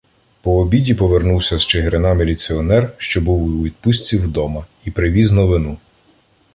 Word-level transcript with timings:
По 0.41 0.51
обіді 0.59 0.93
повернувся 0.93 1.57
з 1.57 1.65
Чигирина 1.65 2.13
міліціонер, 2.13 2.93
що 2.97 3.21
був 3.21 3.43
у 3.43 3.63
відпустці 3.63 4.17
вдома, 4.17 4.65
і 4.85 4.91
привіз 4.91 5.31
новину. 5.31 5.77